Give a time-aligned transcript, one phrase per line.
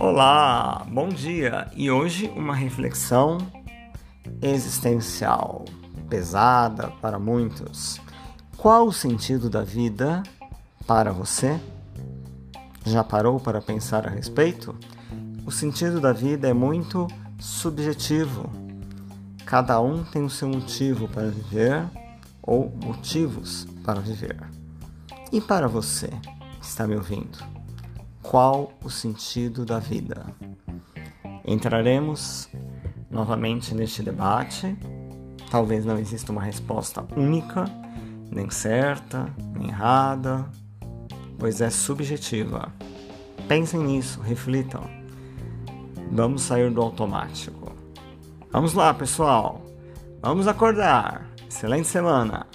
[0.00, 1.68] Olá, bom dia!
[1.74, 3.38] E hoje uma reflexão
[4.40, 5.64] existencial,
[6.08, 8.00] pesada para muitos.
[8.56, 10.22] Qual o sentido da vida
[10.86, 11.58] para você?
[12.86, 14.72] Já parou para pensar a respeito?
[15.44, 18.48] O sentido da vida é muito subjetivo.
[19.44, 21.84] Cada um tem o seu motivo para viver
[22.40, 24.38] ou motivos para viver.
[25.32, 26.06] E para você
[26.60, 27.58] que está me ouvindo?
[28.28, 30.26] Qual o sentido da vida?
[31.46, 32.46] Entraremos
[33.10, 34.76] novamente neste debate.
[35.50, 37.64] Talvez não exista uma resposta única,
[38.30, 40.44] nem certa, nem errada,
[41.38, 42.70] pois é subjetiva.
[43.48, 44.82] Pensem nisso, reflitam.
[46.12, 47.72] Vamos sair do automático.
[48.52, 49.62] Vamos lá, pessoal.
[50.20, 51.30] Vamos acordar.
[51.48, 52.46] Excelente semana.